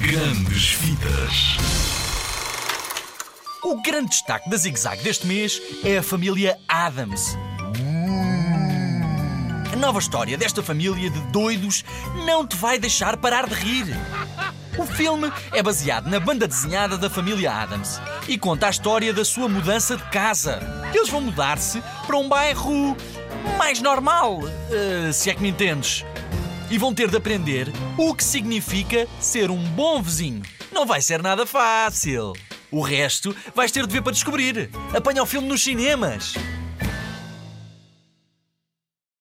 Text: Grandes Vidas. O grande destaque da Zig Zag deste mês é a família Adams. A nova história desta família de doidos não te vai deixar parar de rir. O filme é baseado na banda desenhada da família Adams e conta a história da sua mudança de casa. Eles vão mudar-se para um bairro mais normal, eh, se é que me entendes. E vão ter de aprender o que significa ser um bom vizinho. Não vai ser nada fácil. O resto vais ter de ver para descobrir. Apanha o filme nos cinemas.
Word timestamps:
Grandes 0.00 0.72
Vidas. 0.72 1.58
O 3.62 3.82
grande 3.82 4.08
destaque 4.08 4.48
da 4.48 4.56
Zig 4.56 4.80
Zag 4.80 5.02
deste 5.02 5.26
mês 5.26 5.60
é 5.84 5.98
a 5.98 6.02
família 6.02 6.58
Adams. 6.66 7.36
A 9.70 9.76
nova 9.76 9.98
história 9.98 10.38
desta 10.38 10.62
família 10.62 11.10
de 11.10 11.20
doidos 11.30 11.84
não 12.24 12.46
te 12.46 12.56
vai 12.56 12.78
deixar 12.78 13.18
parar 13.18 13.46
de 13.46 13.54
rir. 13.54 13.94
O 14.78 14.86
filme 14.86 15.30
é 15.52 15.62
baseado 15.62 16.08
na 16.08 16.18
banda 16.18 16.48
desenhada 16.48 16.96
da 16.96 17.10
família 17.10 17.52
Adams 17.52 18.00
e 18.26 18.38
conta 18.38 18.68
a 18.68 18.70
história 18.70 19.12
da 19.12 19.24
sua 19.24 19.50
mudança 19.50 19.98
de 19.98 20.04
casa. 20.04 20.60
Eles 20.94 21.10
vão 21.10 21.20
mudar-se 21.20 21.82
para 22.06 22.16
um 22.16 22.26
bairro 22.26 22.96
mais 23.58 23.82
normal, 23.82 24.40
eh, 24.70 25.12
se 25.12 25.28
é 25.28 25.34
que 25.34 25.42
me 25.42 25.50
entendes. 25.50 26.06
E 26.70 26.78
vão 26.78 26.94
ter 26.94 27.10
de 27.10 27.16
aprender 27.16 27.66
o 27.98 28.14
que 28.14 28.22
significa 28.22 29.08
ser 29.18 29.50
um 29.50 29.62
bom 29.70 30.00
vizinho. 30.00 30.42
Não 30.72 30.86
vai 30.86 31.02
ser 31.02 31.20
nada 31.20 31.44
fácil. 31.44 32.32
O 32.70 32.80
resto 32.80 33.34
vais 33.54 33.72
ter 33.72 33.86
de 33.86 33.92
ver 33.92 34.02
para 34.02 34.12
descobrir. 34.12 34.70
Apanha 34.94 35.22
o 35.22 35.26
filme 35.26 35.48
nos 35.48 35.64
cinemas. 35.64 36.34